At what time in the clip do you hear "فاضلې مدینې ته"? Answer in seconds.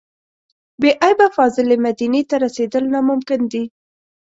1.35-2.35